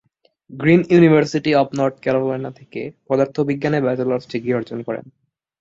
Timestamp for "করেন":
4.87-5.05